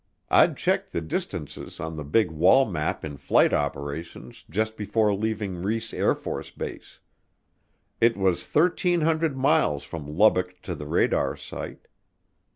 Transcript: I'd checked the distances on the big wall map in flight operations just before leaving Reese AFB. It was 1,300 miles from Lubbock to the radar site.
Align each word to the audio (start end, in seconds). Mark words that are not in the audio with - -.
I'd 0.31 0.57
checked 0.57 0.93
the 0.93 1.01
distances 1.01 1.79
on 1.79 1.95
the 1.95 2.03
big 2.03 2.31
wall 2.31 2.65
map 2.67 3.05
in 3.05 3.17
flight 3.17 3.53
operations 3.53 4.43
just 4.49 4.75
before 4.75 5.13
leaving 5.13 5.61
Reese 5.61 5.91
AFB. 5.91 6.97
It 8.01 8.17
was 8.17 8.43
1,300 8.43 9.37
miles 9.37 9.83
from 9.83 10.07
Lubbock 10.07 10.59
to 10.63 10.73
the 10.73 10.87
radar 10.87 11.35
site. 11.37 11.85